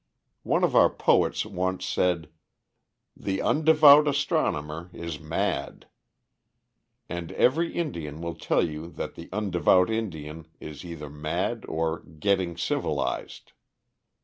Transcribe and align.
One 0.41 0.63
of 0.63 0.75
our 0.75 0.89
poets 0.89 1.45
once 1.45 1.85
said, 1.85 2.29
"The 3.15 3.37
undevout 3.39 4.07
astronomer 4.07 4.89
is 4.93 5.19
mad." 5.19 5.87
And 7.07 7.31
every 7.33 7.71
Indian 7.75 8.19
will 8.19 8.33
tell 8.33 8.67
you 8.67 8.87
that 8.93 9.13
the 9.13 9.27
undevout 9.31 9.91
Indian 9.91 10.47
is 10.59 10.83
either 10.83 11.07
mad 11.11 11.65
or 11.67 11.99
"getting 11.99 12.57
civilized." 12.57 13.51